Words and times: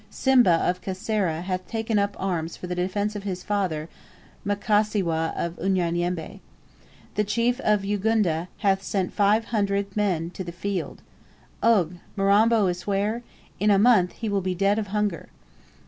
Simba 0.09 0.67
of 0.67 0.81
Kasera 0.81 1.41
hath 1.43 1.67
taken 1.67 1.99
up 1.99 2.15
arms 2.17 2.57
for 2.57 2.65
the 2.65 2.73
defence 2.73 3.15
of 3.15 3.21
his 3.21 3.43
father, 3.43 3.87
Mkasiwa 4.43 5.31
of 5.37 5.59
Unyanyembe. 5.59 6.39
The 7.13 7.23
chief 7.23 7.59
of 7.59 7.83
Ugunda 7.83 8.47
hath 8.57 8.81
sent 8.81 9.13
five 9.13 9.45
hundred 9.53 9.95
men 9.95 10.31
to 10.31 10.43
the 10.43 10.51
field. 10.51 11.03
Ough 11.63 11.89
Mirambo 12.17 12.65
is 12.65 12.87
where? 12.87 13.21
In 13.59 13.69
a 13.69 13.77
month 13.77 14.13
he 14.13 14.27
will 14.27 14.41
be 14.41 14.55
dead 14.55 14.79
of 14.79 14.87
hunger." 14.87 15.29